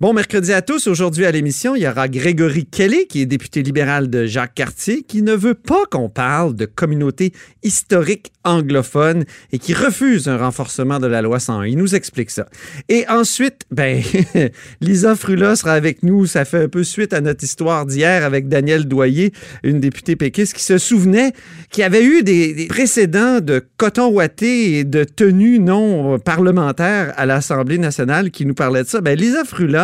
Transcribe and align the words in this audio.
Bon 0.00 0.12
mercredi 0.12 0.52
à 0.52 0.60
tous. 0.60 0.88
Aujourd'hui 0.88 1.24
à 1.24 1.30
l'émission, 1.30 1.76
il 1.76 1.82
y 1.82 1.86
aura 1.86 2.08
Grégory 2.08 2.66
Kelly, 2.66 3.06
qui 3.06 3.20
est 3.20 3.26
député 3.26 3.62
libéral 3.62 4.10
de 4.10 4.26
Jacques 4.26 4.54
Cartier, 4.54 5.04
qui 5.04 5.22
ne 5.22 5.34
veut 5.34 5.54
pas 5.54 5.86
qu'on 5.88 6.08
parle 6.08 6.56
de 6.56 6.66
communauté 6.66 7.32
historique 7.62 8.32
anglophone 8.42 9.24
et 9.52 9.58
qui 9.60 9.72
refuse 9.72 10.28
un 10.28 10.36
renforcement 10.36 10.98
de 10.98 11.06
la 11.06 11.22
loi 11.22 11.38
101. 11.38 11.66
Il 11.66 11.78
nous 11.78 11.94
explique 11.94 12.30
ça. 12.30 12.46
Et 12.88 13.06
ensuite, 13.08 13.66
ben, 13.70 14.02
Lisa 14.80 15.14
Frula 15.14 15.54
sera 15.54 15.72
avec 15.72 16.02
nous. 16.02 16.26
Ça 16.26 16.44
fait 16.44 16.64
un 16.64 16.68
peu 16.68 16.82
suite 16.82 17.12
à 17.12 17.20
notre 17.20 17.44
histoire 17.44 17.86
d'hier 17.86 18.24
avec 18.24 18.48
Danielle 18.48 18.86
Doyer, 18.86 19.32
une 19.62 19.78
députée 19.78 20.16
péquiste 20.16 20.54
qui 20.54 20.64
se 20.64 20.76
souvenait 20.76 21.32
qu'il 21.70 21.82
y 21.82 21.84
avait 21.84 22.04
eu 22.04 22.24
des, 22.24 22.66
précédents 22.68 23.40
de 23.40 23.64
coton 23.76 24.08
ouaté 24.08 24.78
et 24.78 24.84
de 24.84 25.04
tenues 25.04 25.60
non 25.60 26.18
parlementaires 26.18 27.12
à 27.16 27.26
l'Assemblée 27.26 27.78
nationale 27.78 28.30
qui 28.30 28.44
nous 28.44 28.54
parlait 28.54 28.82
de 28.82 28.88
ça. 28.88 29.00
Ben, 29.00 29.16
Lisa 29.16 29.44
Frula, 29.44 29.83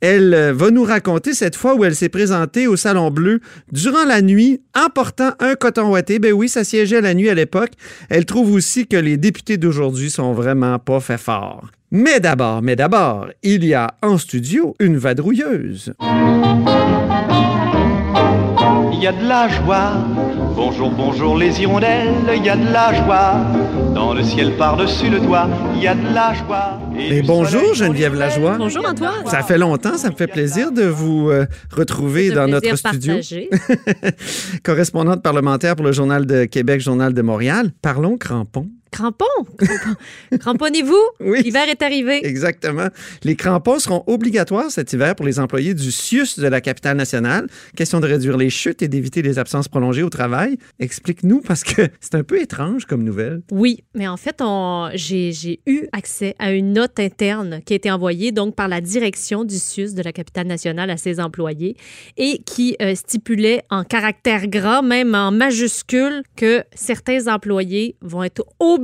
elle 0.00 0.34
euh, 0.34 0.52
va 0.52 0.70
nous 0.70 0.84
raconter 0.84 1.34
cette 1.34 1.56
fois 1.56 1.74
où 1.74 1.84
elle 1.84 1.94
s'est 1.94 2.08
présentée 2.08 2.66
au 2.66 2.76
Salon 2.76 3.10
Bleu 3.10 3.40
durant 3.72 4.04
la 4.04 4.22
nuit 4.22 4.60
en 4.74 4.88
portant 4.88 5.32
un 5.40 5.54
coton 5.54 5.90
ouaté. 5.90 6.18
Ben 6.18 6.32
oui, 6.32 6.48
ça 6.48 6.64
siégeait 6.64 7.00
la 7.00 7.14
nuit 7.14 7.28
à 7.28 7.34
l'époque. 7.34 7.72
Elle 8.08 8.24
trouve 8.24 8.52
aussi 8.52 8.86
que 8.86 8.96
les 8.96 9.16
députés 9.16 9.56
d'aujourd'hui 9.56 10.10
sont 10.10 10.32
vraiment 10.32 10.78
pas 10.78 11.00
fait 11.00 11.18
fort. 11.18 11.68
Mais 11.90 12.18
d'abord, 12.18 12.60
mais 12.60 12.74
d'abord, 12.74 13.28
il 13.42 13.64
y 13.64 13.74
a 13.74 13.94
en 14.02 14.18
studio 14.18 14.74
une 14.80 14.96
vadrouilleuse. 14.96 15.94
Il 18.96 19.02
y 19.02 19.08
a 19.08 19.12
de 19.12 19.26
la 19.26 19.48
joie. 19.48 19.92
Bonjour, 20.54 20.88
bonjour 20.88 21.36
les 21.36 21.60
hirondelles, 21.60 22.14
il 22.36 22.44
y 22.44 22.48
a 22.48 22.56
de 22.56 22.72
la 22.72 22.94
joie. 22.94 23.44
Dans 23.92 24.14
le 24.14 24.22
ciel 24.22 24.56
par-dessus 24.56 25.10
le 25.10 25.18
toit, 25.18 25.48
il 25.74 25.82
y 25.82 25.88
a 25.88 25.96
de 25.96 26.14
la 26.14 26.32
joie. 26.32 26.78
Et 26.96 27.20
bonjour 27.22 27.74
Geneviève 27.74 28.14
Lajoie. 28.14 28.56
Bonjour 28.56 28.86
Antoine. 28.88 29.26
Ça 29.26 29.42
fait 29.42 29.58
longtemps, 29.58 29.98
ça 29.98 30.10
me 30.10 30.14
fait 30.14 30.28
plaisir 30.28 30.70
de 30.70 30.84
vous 30.84 31.28
euh, 31.28 31.46
retrouver 31.72 32.30
dans 32.30 32.46
notre 32.46 32.76
studio. 32.76 33.16
Correspondante 34.62 35.22
parlementaire 35.22 35.74
pour 35.74 35.84
le 35.84 35.92
Journal 35.92 36.24
de 36.24 36.44
Québec, 36.44 36.80
Journal 36.80 37.12
de 37.12 37.22
Montréal. 37.22 37.72
Parlons 37.82 38.16
crampons. 38.16 38.68
Crampons. 38.94 39.24
Crampons. 39.58 40.38
Cramponnez-vous. 40.38 40.94
Oui. 41.20 41.42
L'hiver 41.42 41.68
est 41.68 41.82
arrivé. 41.82 42.24
Exactement. 42.26 42.88
Les 43.24 43.34
crampons 43.34 43.78
seront 43.78 44.04
obligatoires 44.06 44.70
cet 44.70 44.92
hiver 44.92 45.14
pour 45.16 45.24
les 45.26 45.38
employés 45.40 45.74
du 45.74 45.90
CIUS 45.90 46.38
de 46.38 46.46
la 46.46 46.60
capitale 46.60 46.96
nationale. 46.96 47.46
Question 47.76 47.98
de 48.00 48.06
réduire 48.06 48.36
les 48.36 48.50
chutes 48.50 48.82
et 48.82 48.88
d'éviter 48.88 49.22
les 49.22 49.38
absences 49.38 49.68
prolongées 49.68 50.02
au 50.02 50.10
travail. 50.10 50.58
Explique-nous 50.78 51.40
parce 51.40 51.64
que 51.64 51.82
c'est 52.00 52.14
un 52.14 52.22
peu 52.22 52.40
étrange 52.40 52.84
comme 52.84 53.02
nouvelle. 53.04 53.42
Oui, 53.50 53.82
mais 53.94 54.06
en 54.06 54.16
fait, 54.16 54.36
on- 54.40 54.90
j'ai 54.94 55.60
eu 55.66 55.86
accès 55.92 56.34
à 56.38 56.52
une 56.52 56.72
note 56.74 57.00
interne 57.00 57.60
qui 57.64 57.72
a 57.72 57.76
été 57.76 57.90
envoyée 57.90 58.30
donc 58.32 58.54
par 58.54 58.68
la 58.68 58.80
direction 58.80 59.44
du 59.44 59.56
CIUS 59.58 59.94
de 59.94 60.02
la 60.02 60.12
capitale 60.12 60.46
nationale 60.46 60.90
à 60.90 60.96
ses 60.98 61.18
employés 61.20 61.76
et 62.16 62.42
qui 62.44 62.76
euh, 62.82 62.94
stipulait 62.94 63.62
en 63.70 63.82
caractère 63.82 64.46
gras, 64.46 64.82
même 64.82 65.14
en 65.14 65.30
majuscule, 65.32 66.22
que 66.36 66.62
certains 66.74 67.26
employés 67.32 67.96
vont 68.02 68.22
être 68.22 68.44
obligés, 68.60 68.83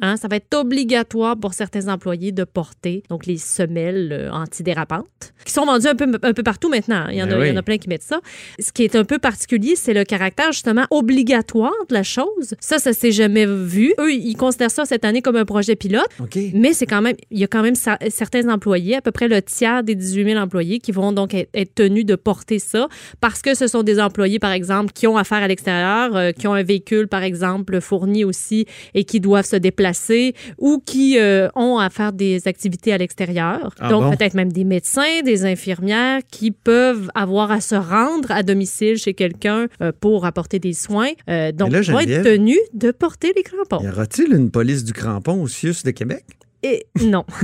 hein, 0.00 0.16
ça 0.16 0.28
va 0.28 0.36
être 0.36 0.54
obligatoire 0.54 1.36
pour 1.36 1.54
certains 1.54 1.88
employés 1.88 2.32
de 2.32 2.44
porter 2.44 3.02
donc 3.10 3.26
les 3.26 3.36
semelles 3.38 4.10
euh, 4.12 4.30
antidérapantes 4.32 5.32
qui 5.44 5.52
sont 5.52 5.64
vendues 5.64 5.86
un 5.86 5.94
peu, 5.94 6.06
un 6.22 6.32
peu 6.32 6.42
partout 6.42 6.68
maintenant. 6.68 6.96
hein. 6.96 7.08
Il 7.10 7.18
y, 7.18 7.22
en 7.22 7.26
Ben 7.26 7.40
a, 7.40 7.46
il 7.46 7.50
y 7.50 7.52
en 7.52 7.56
a 7.56 7.62
plein 7.62 7.78
qui 7.78 7.88
mettent 7.88 8.02
ça. 8.02 8.20
Ce 8.58 8.72
qui 8.72 8.82
est 8.82 8.96
un 8.96 9.04
peu 9.04 9.18
particulier, 9.18 9.76
c'est 9.76 9.94
le 9.94 10.04
caractère 10.04 10.50
justement 10.52 10.86
obligatoire 10.90 11.72
de 11.88 11.94
la 11.94 12.02
chose. 12.02 12.54
Ça, 12.58 12.78
ça 12.78 12.92
s'est 12.92 13.12
jamais 13.12 13.46
vu. 13.46 13.94
Eux, 14.00 14.12
ils 14.12 14.34
considèrent 14.36 14.70
ça 14.70 14.84
cette 14.84 15.04
année 15.04 15.22
comme 15.22 15.36
un 15.36 15.44
projet 15.44 15.76
pilote, 15.76 16.08
mais 16.54 16.72
c'est 16.72 16.86
quand 16.86 17.00
même, 17.02 17.14
il 17.30 17.38
y 17.38 17.44
a 17.44 17.46
quand 17.46 17.62
même 17.62 17.76
certains 17.76 18.48
employés, 18.48 18.96
à 18.96 19.02
peu 19.02 19.12
près 19.12 19.28
le 19.28 19.40
tiers 19.42 19.82
des 19.84 19.94
18 19.94 20.24
000 20.32 20.40
employés, 20.40 20.80
qui 20.80 20.90
vont 20.92 21.12
donc 21.12 21.32
être, 21.34 21.48
être 21.54 21.74
tenus 21.74 22.04
de 22.04 22.16
porter 22.16 22.58
ça 22.58 22.88
parce 23.20 23.40
que 23.42 23.54
ce 23.54 23.66
sont 23.68 23.82
des 23.82 24.00
employés, 24.00 24.38
par 24.38 24.52
exemple, 24.52 24.92
qui 24.92 25.06
ont 25.06 25.16
affaire 25.16 25.42
à 25.42 25.48
l'extérieur, 25.48 26.16
euh, 26.16 26.32
qui 26.32 26.48
ont 26.48 26.54
un 26.54 26.62
véhicule, 26.62 27.06
par 27.08 27.22
exemple, 27.22 27.80
fourni 27.80 28.24
aussi 28.24 28.66
et 28.94 29.04
qui 29.04 29.20
doivent 29.26 29.46
se 29.46 29.56
déplacer 29.56 30.34
ou 30.58 30.80
qui 30.84 31.18
euh, 31.18 31.48
ont 31.56 31.78
à 31.78 31.90
faire 31.90 32.12
des 32.12 32.46
activités 32.46 32.92
à 32.92 32.98
l'extérieur. 32.98 33.74
Ah 33.80 33.88
donc, 33.88 34.04
bon? 34.04 34.10
peut-être 34.16 34.34
même 34.34 34.52
des 34.52 34.64
médecins, 34.64 35.22
des 35.24 35.44
infirmières 35.44 36.20
qui 36.30 36.52
peuvent 36.52 37.10
avoir 37.14 37.50
à 37.50 37.60
se 37.60 37.74
rendre 37.74 38.30
à 38.30 38.42
domicile 38.42 38.96
chez 38.96 39.14
quelqu'un 39.14 39.66
euh, 39.82 39.90
pour 40.00 40.24
apporter 40.26 40.58
des 40.58 40.74
soins. 40.74 41.10
Euh, 41.28 41.50
donc, 41.50 41.72
là, 41.72 41.80
ils 41.82 41.90
vont 41.90 42.00
être 42.00 42.22
tenus 42.22 42.60
de 42.72 42.92
porter 42.92 43.32
les 43.36 43.42
crampons. 43.42 43.84
Y 43.84 43.88
aura-t-il 43.88 44.32
une 44.32 44.50
police 44.50 44.84
du 44.84 44.92
crampon 44.92 45.42
au 45.42 45.48
CIUS 45.48 45.82
de 45.84 45.90
Québec? 45.90 46.24
Et 46.62 46.86
non. 47.00 47.24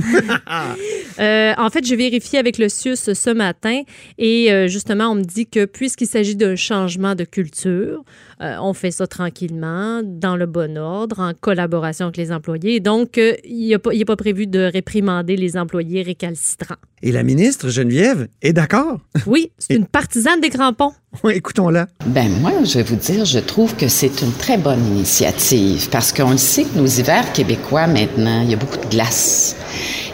Euh, 1.19 1.53
en 1.59 1.69
fait, 1.69 1.85
j'ai 1.85 1.95
vérifié 1.95 2.39
avec 2.39 2.57
le 2.57 2.67
CIUS 2.69 2.95
ce 2.95 3.29
matin 3.29 3.83
et 4.17 4.51
euh, 4.51 4.67
justement, 4.67 5.09
on 5.09 5.15
me 5.15 5.23
dit 5.23 5.45
que 5.45 5.65
puisqu'il 5.65 6.07
s'agit 6.07 6.35
d'un 6.35 6.55
changement 6.55 7.13
de 7.13 7.23
culture, 7.23 8.03
euh, 8.41 8.57
on 8.59 8.73
fait 8.73 8.89
ça 8.89 9.05
tranquillement, 9.05 10.01
dans 10.03 10.35
le 10.35 10.47
bon 10.47 10.75
ordre, 10.75 11.19
en 11.19 11.33
collaboration 11.39 12.07
avec 12.07 12.17
les 12.17 12.31
employés. 12.31 12.79
Donc, 12.79 13.19
euh, 13.19 13.35
il 13.43 13.69
n'est 13.69 13.77
pas, 13.77 13.91
pas 14.07 14.15
prévu 14.15 14.47
de 14.47 14.59
réprimander 14.59 15.37
les 15.37 15.55
employés 15.55 16.01
récalcitrants. 16.01 16.75
Et 17.03 17.11
la 17.11 17.21
ministre 17.21 17.69
Geneviève 17.69 18.27
est 18.41 18.53
d'accord? 18.53 18.99
Oui, 19.27 19.51
c'est 19.59 19.75
une 19.75 19.85
partisane 19.85 20.41
des 20.41 20.49
crampons. 20.49 20.93
Écoutons-la. 21.29 21.87
Ben 22.05 22.29
moi, 22.41 22.51
je 22.63 22.79
vais 22.79 22.83
vous 22.83 22.95
dire, 22.95 23.25
je 23.25 23.39
trouve 23.39 23.75
que 23.75 23.87
c'est 23.87 24.21
une 24.21 24.33
très 24.33 24.57
bonne 24.57 24.85
initiative 24.87 25.89
parce 25.89 26.11
qu'on 26.11 26.31
le 26.31 26.37
sait 26.37 26.63
que 26.63 26.77
nos 26.77 26.87
hivers 26.87 27.31
québécois 27.33 27.87
maintenant, 27.87 28.41
il 28.43 28.51
y 28.51 28.53
a 28.53 28.57
beaucoup 28.57 28.77
de 28.77 28.89
glace. 28.89 29.55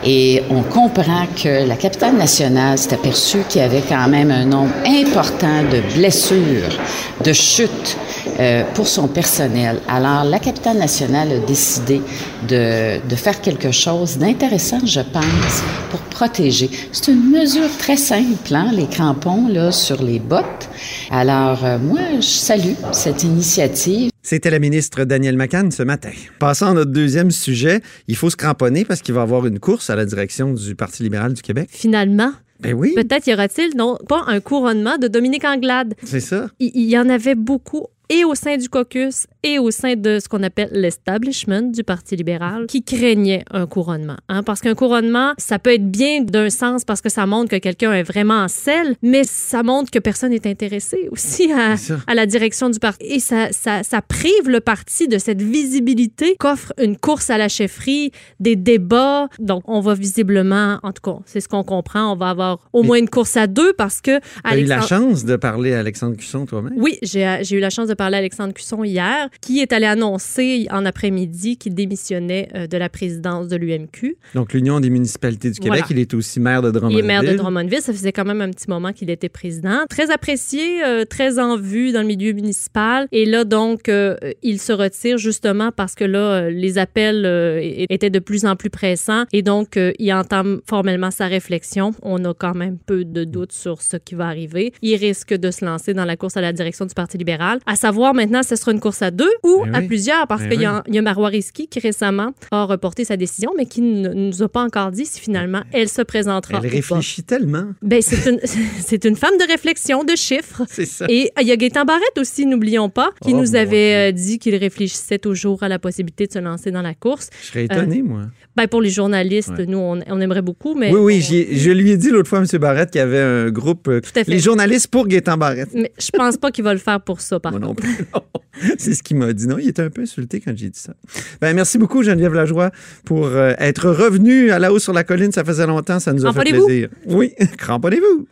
Et 0.03 0.43
on 0.49 0.61
comprend 0.61 1.25
que 1.41 1.67
la 1.67 1.75
capitale 1.75 2.15
nationale 2.15 2.77
s'est 2.77 2.93
aperçue 2.93 3.39
qu'il 3.49 3.61
y 3.61 3.63
avait 3.63 3.83
quand 3.87 4.07
même 4.07 4.31
un 4.31 4.45
nombre 4.45 4.73
important 4.85 5.63
de 5.63 5.81
blessures, 5.95 6.77
de 7.23 7.33
chutes 7.33 7.97
euh, 8.39 8.63
pour 8.73 8.88
son 8.88 9.07
personnel. 9.07 9.79
Alors, 9.88 10.23
la 10.23 10.39
capitale 10.39 10.77
nationale 10.77 11.31
a 11.31 11.39
décidé 11.39 12.01
de, 12.47 13.05
de 13.07 13.16
faire 13.16 13.41
quelque 13.41 13.72
chose 13.72 14.17
d'intéressant, 14.17 14.79
je 14.85 15.01
pense, 15.01 15.63
pour 15.91 16.00
protéger. 16.01 16.69
C'est 16.91 17.11
une 17.11 17.29
mesure 17.31 17.69
très 17.78 17.97
simple, 17.97 18.53
hein, 18.53 18.72
les 18.73 18.88
crampons 18.88 19.47
là, 19.47 19.72
sur 19.72 20.01
les 20.01 20.19
bottes. 20.19 20.69
Alors, 21.11 21.66
euh, 21.66 21.78
moi, 21.78 21.99
je 22.16 22.22
salue 22.22 22.73
cette 22.91 23.23
initiative. 23.23 24.09
C'était 24.22 24.49
la 24.51 24.59
ministre 24.59 25.03
Danielle 25.05 25.38
McCann 25.38 25.72
ce 25.72 25.83
matin. 25.83 26.11
Passons 26.39 26.67
à 26.67 26.73
notre 26.73 26.91
deuxième 26.91 27.31
sujet. 27.31 27.81
Il 28.07 28.16
faut 28.16 28.29
se 28.29 28.35
cramponner 28.35 28.85
parce 28.85 29.01
qu'il 29.01 29.13
va 29.16 29.22
y 29.22 29.23
avoir 29.23 29.45
une 29.47 29.59
course 29.59 29.89
à 29.89 29.95
la 29.95 30.05
direction 30.05 30.53
du 30.53 30.75
Parti 30.75 31.03
libéral 31.03 31.33
du 31.33 31.41
Québec. 31.41 31.69
Finalement, 31.72 32.31
Ben 32.59 32.73
oui, 32.73 32.94
peut-être 32.95 33.28
y 33.28 33.33
aura-t-il 33.33 33.75
non 33.75 33.97
pas 34.07 34.23
un 34.28 34.39
couronnement 34.39 34.97
de 34.97 35.07
Dominique 35.07 35.45
Anglade. 35.45 35.95
c'est 36.03 36.19
ça. 36.19 36.47
il 36.59 36.72
il 36.75 36.89
y 36.89 36.97
en 36.97 37.09
avait 37.09 37.35
beaucoup 37.35 37.88
et 38.09 38.25
au 38.25 38.36
sein 38.36 38.58
du 38.58 38.70
caucus 38.70 39.28
et 39.44 39.57
au 39.59 39.72
sein 39.72 39.95
de 39.95 40.19
ce 40.19 40.27
qu'on 40.27 40.44
appelle 40.44 40.69
l'establishment 40.72 41.72
du 41.72 41.83
Parti 41.83 42.16
libéral 42.16 42.66
qui 42.67 42.83
craignait 42.83 43.44
un 43.51 43.67
couronnement. 43.67 44.17
Hein? 44.27 44.44
Parce 44.44 44.59
qu'un 44.59 44.75
couronnement, 44.75 45.33
ça 45.38 45.59
peut 45.59 45.73
être 45.73 45.89
bien 45.89 46.22
d'un 46.22 46.50
sens 46.50 46.83
parce 46.83 47.01
que 47.01 47.09
ça 47.09 47.25
montre 47.25 47.51
que 47.51 47.55
quelqu'un 47.55 47.94
est 47.94 48.03
vraiment 48.03 48.35
en 48.43 48.47
selle, 48.47 48.96
mais 49.02 49.23
ça 49.23 49.64
montre 49.64 49.91
que 49.91 49.99
personne 49.99 50.31
n'est 50.31 50.47
intéressé 50.47 51.08
aussi 51.11 51.52
à, 51.53 51.75
la 52.14 52.25
direction 52.25 52.69
du 52.69 52.79
parti. 52.79 53.05
Et 53.05 53.19
ça, 53.19 53.52
ça, 53.52 53.84
ça 53.84 54.02
prive 54.02 54.49
le 54.49 54.59
parti 54.59 55.08
de 55.08 55.17
cette 55.17 55.41
visibilité 55.41 56.35
qu'offre 56.37 56.73
une 56.78 56.97
course 56.97 57.29
à 57.29 57.37
la 57.37 57.47
chefferie, 57.47 58.11
des 58.40 58.55
débats. 58.55 59.29
Donc, 59.40 59.64
on 59.67 59.79
va 59.79 59.93
visiblement, 59.93 60.79
en 60.84 60.91
tout 60.91 61.02
cas, 61.02 61.19
c'est 61.25 61.40
ce 61.40 61.47
qu'on 61.47 61.64
comprend, 61.64 62.11
on 62.11 62.16
va 62.16 62.29
avoir 62.29 62.59
au 62.73 62.81
Mais- 62.81 62.87
moins 62.87 62.97
une 62.97 63.09
course 63.09 63.37
à 63.37 63.47
deux 63.47 63.73
parce 63.73 64.02
que... 64.02 64.19
Tu 64.19 64.25
as 64.43 64.58
eu 64.58 64.66
la 64.66 64.81
chance 64.81 65.23
de 65.23 65.35
parler 65.37 65.73
à 65.73 65.79
Alexandre 65.79 66.17
Cusson 66.17 66.46
toi-même? 66.46 66.73
oui, 66.75 66.97
j'ai 67.02 67.40
eu 67.52 67.59
la 67.59 67.69
chance 67.69 67.87
de 67.87 67.93
parler 67.93 68.16
à 68.16 68.19
Alexandre 68.19 68.53
Cusson 68.53 68.84
hier 68.84 69.28
qui 69.41 69.59
est 69.59 69.73
allé 69.73 69.85
annoncer 69.85 70.67
en 70.72 70.85
après-midi 70.85 71.58
qu'il 71.58 71.73
démissionnait 71.76 72.49
euh, 72.55 72.67
de 72.67 72.78
la 72.78 72.90
présidence 72.90 73.47
de 73.47 73.55
l'UMQ. 73.55 74.17
Donc, 74.35 74.53
l'Union 74.53 74.79
des 74.79 74.90
municipalités 74.90 75.52
du 75.52 75.59
Québec, 75.59 75.79
Voilà. 75.79 75.85
il 75.91 75.99
est 75.99 76.14
aussi 76.14 76.40
maire 76.40 76.61
de 76.61 76.72
Drummondville. 76.72 76.99
Il 76.99 77.03
est 77.03 77.08
maire 77.08 77.23
de 77.23 77.35
Drummondville. 77.37 77.81
Ça 77.81 77.93
faisait 77.93 78.11
quand 78.11 78.26
même 78.26 78.41
un 78.41 78.49
petit 78.52 78.70
moment 78.70 78.93
qu'il 78.93 79.09
était 79.09 79.29
président. 79.29 79.85
Très 79.90 80.11
apprécié, 80.11 80.84
euh, 80.84 81.05
très 81.05 81.40
en 81.40 81.58
vue 81.58 81.91
dans 81.91 82.02
le 82.02 82.08
milieu 82.08 82.34
municipal. 82.34 83.08
Et 83.11 83.26
là, 83.26 83.43
donc, 83.43 83.90
euh, 83.90 84.16
il 84.43 84.59
se 84.59 84.72
retire 84.72 85.17
justement 85.17 85.72
parce 85.72 85.96
que 85.96 86.05
là, 86.05 86.49
les 86.49 86.78
appels 86.78 87.26
euh, 87.26 87.59
étaient 87.90 88.09
de 88.09 88.20
plus 88.20 88.46
en 88.46 88.55
plus 88.55 88.70
pressants. 88.70 89.26
Et 89.34 89.41
donc, 89.41 89.78
il 89.99 90.14
entame 90.14 90.61
formellement 90.67 91.11
sa 91.11 91.28
réflexion. 91.28 91.91
On 92.02 92.23
a 92.26 92.34
quand 92.34 92.55
même 92.55 92.78
peu 92.78 93.03
de 93.05 93.23
doutes 93.23 93.52
sur 93.52 93.81
ce 93.81 93.97
qui 93.97 94.16
va 94.16 94.28
arriver. 94.28 94.73
Il 94.81 94.96
risque 94.96 95.34
de 95.34 95.52
se 95.52 95.66
lancer 95.66 95.93
dans 95.93 96.05
la 96.05 96.16
course 96.17 96.37
à 96.37 96.41
la 96.41 96.53
direction 96.53 96.85
du 96.85 96.93
Parti 96.93 97.17
libéral. 97.17 97.59
À 97.66 97.76
savoir 97.76 98.14
maintenant, 98.14 98.43
ce 98.43 98.55
sera 98.55 98.72
une 98.72 98.79
course 98.79 99.02
à 99.02 99.11
deux 99.11 99.18
ou 99.43 99.63
Ben 99.66 99.75
à 99.75 99.79
oui. 99.79 99.87
plusieurs 99.87 100.27
parce 100.27 100.43
qu'il 100.43 100.53
y, 100.53 100.57
oui. 100.59 100.66
a- 100.66 100.83
y 100.87 100.97
a 100.97 101.01
Marois 101.01 101.29
Risky 101.29 101.67
qui 101.67 101.79
récemment 101.79 102.33
a 102.51 102.66
reporté 102.66 103.05
sa 103.05 103.17
décision, 103.17 103.51
mais 103.57 103.66
qui 103.66 103.81
ne 103.81 104.09
nous 104.13 104.43
a 104.43 104.49
pas 104.49 104.63
encore 104.63 104.91
dit 104.91 105.05
si 105.05 105.19
finalement 105.19 105.61
elle 105.71 105.89
se 105.89 106.01
présentera. 106.01 106.55
Elle 106.55 106.66
ou 106.66 106.69
pas. 106.69 106.75
réfléchit 106.75 107.23
tellement. 107.23 107.66
Ben, 107.81 108.01
c'est 108.01 108.29
une, 108.29 108.39
c'est 108.79 109.05
une 109.05 109.16
femme 109.16 109.37
de 109.39 109.47
réflexion, 109.47 110.03
de 110.03 110.16
chiffres. 110.16 110.63
C'est 110.69 110.85
ça. 110.85 111.05
Et 111.09 111.31
il 111.41 111.47
y 111.47 111.51
a 111.51 111.55
Gaétan 111.55 111.85
Barrette 111.85 112.17
aussi, 112.17 112.45
n'oublions 112.45 112.89
pas, 112.89 113.09
qui 113.21 113.31
Oh, 113.33 113.37
nous 113.39 113.55
avait 113.55 114.09
euh, 114.09 114.11
dit 114.11 114.39
qu'il 114.39 114.55
réfléchissait 114.55 115.19
toujours 115.19 115.63
à 115.63 115.69
la 115.69 115.79
possibilité 115.79 116.27
de 116.27 116.33
se 116.33 116.39
lancer 116.39 116.71
dans 116.71 116.81
la 116.81 116.93
course. 116.93 117.29
Je 117.41 117.47
serais 117.47 117.66
étonné, 117.66 118.01
moi. 118.01 118.23
Ben, 118.55 118.67
pour 118.67 118.81
les 118.81 118.89
journalistes, 118.89 119.49
Ouais. 119.57 119.66
nous, 119.66 119.77
on, 119.77 119.99
on 120.07 120.21
aimerait 120.21 120.41
beaucoup, 120.41 120.75
mais... 120.75 120.91
Oui, 120.93 120.99
oui, 120.99 121.25
on- 121.29 121.33
ai- 121.33 121.55
je 121.57 121.71
lui 121.71 121.91
ai 121.91 121.97
dit 121.97 122.09
l'autre 122.09 122.29
fois, 122.29 122.39
M. 122.39 122.45
Barrette, 122.59 122.91
qu'il 122.91 122.99
y 122.99 123.01
avait 123.01 123.19
un 123.19 123.49
groupe, 123.49 123.87
euh, 123.87 124.01
Tout 124.01 124.09
à 124.19 124.23
fait. 124.23 124.31
les 124.31 124.39
journalistes 124.39 124.87
pour 124.87 125.07
Gaétan 125.07 125.37
Barrette. 125.37 125.69
Mais 125.73 125.91
je 125.99 126.09
pense 126.11 126.37
pas 126.37 126.51
qu'il 126.51 126.63
va 126.63 126.73
le 126.73 126.79
faire 126.79 126.99
pour 127.01 127.21
ça, 127.21 127.39
par 127.39 127.51
Moi 127.51 127.61
contre. 127.61 127.83
non 127.83 127.93
plus. 127.93 128.05
non. 128.13 128.21
C'est 128.77 128.93
ce 128.93 129.03
qu'il 129.09 129.17
m'a 129.17 129.34
dit. 129.34 129.47
Non, 129.47 129.58
il 129.58 129.67
était 129.67 129.82
un 129.82 129.90
peu 129.90 130.03
insulté 130.03 130.40
quand 130.40 130.53
j'ai 130.56 130.70
dit 130.70 130.79
ça. 130.79 130.94
Ben, 131.41 131.53
merci 131.53 131.78
beaucoup, 131.78 132.03
Geneviève 132.03 132.34
Lajoie, 132.34 132.72
pour 133.06 133.28
euh, 133.28 133.53
être 133.58 133.90
revenu 133.90 134.52
à 134.52 134.59
la 134.59 134.72
haut 134.72 134.79
sur 134.79 134.94
la 134.94 135.03
colline. 135.03 135.32
Ça 135.32 135.44
faisait 135.44 135.67
longtemps, 135.67 136.00
ça 136.00 136.14
nous 136.14 136.26
a 136.26 136.32
fait 136.34 136.41
plaisir. 136.41 136.90
Oui, 137.06 137.34
cramponnez-vous. 137.58 138.28